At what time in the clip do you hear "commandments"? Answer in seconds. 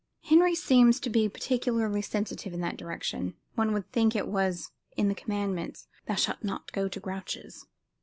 5.13-5.87